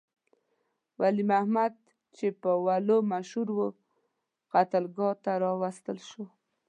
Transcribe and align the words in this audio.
ولی 1.01 1.23
محمد 1.31 1.73
چې 2.17 2.25
په 2.41 2.51
ولو 2.65 2.97
مشهور 3.13 3.47
وو، 3.57 3.67
قتلګاه 4.53 5.13
ته 5.23 5.31
راوستل 5.43 5.97
شو. 6.09 6.23